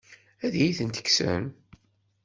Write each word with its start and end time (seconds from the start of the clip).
Ad 0.45 0.53
iyi-ten-tekksem? 0.55 1.43